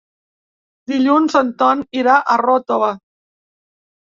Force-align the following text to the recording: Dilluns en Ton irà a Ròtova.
Dilluns 0.91 1.35
en 1.41 1.51
Ton 1.59 1.83
irà 1.99 2.17
a 2.21 2.39
Ròtova. 2.45 2.91